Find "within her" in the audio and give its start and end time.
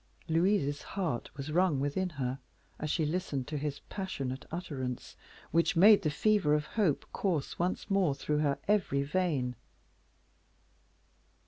1.79-2.39